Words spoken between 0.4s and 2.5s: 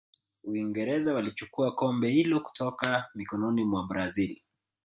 uingereza walichukua kombe hilo